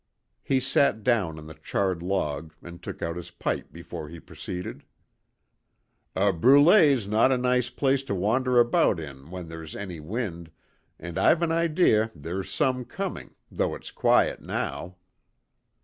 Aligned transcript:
He 0.41 0.59
sat 0.59 1.03
down 1.03 1.37
on 1.37 1.45
the 1.45 1.53
charred 1.53 2.01
log 2.01 2.55
and 2.63 2.81
took 2.81 3.03
out 3.03 3.15
his 3.17 3.29
pipe 3.29 3.71
before 3.71 4.09
he 4.09 4.19
proceeded: 4.19 4.83
"A 6.15 6.33
brûlée's 6.33 7.07
not 7.07 7.31
a 7.31 7.37
nice 7.37 7.69
place 7.69 8.01
to 8.05 8.15
wander 8.15 8.59
about 8.59 8.99
in 8.99 9.29
when 9.29 9.47
there's 9.47 9.75
any 9.75 9.99
wind, 9.99 10.49
and 10.97 11.19
I've 11.19 11.43
an 11.43 11.51
idea 11.51 12.09
there's 12.15 12.49
some 12.49 12.83
coming, 12.83 13.35
though 13.51 13.75
it's 13.75 13.91
quiet 13.91 14.41
now." 14.41 14.95